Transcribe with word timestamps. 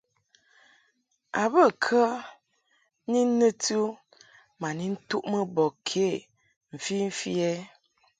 A 1.41 1.43
bə 1.53 1.63
kə 1.83 2.01
ni 3.11 3.19
nɨti 3.37 3.73
u 3.85 3.87
ma 4.59 4.69
ni 4.77 4.85
ntuʼmɨ 4.93 5.39
bɔ 5.55 5.65
ke 5.87 6.05
mfimfi 6.75 7.31
ɛ? 7.51 7.51